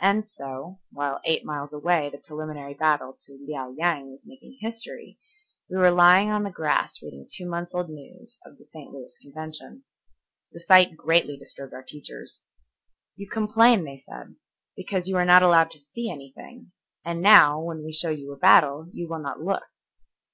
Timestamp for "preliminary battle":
2.18-3.16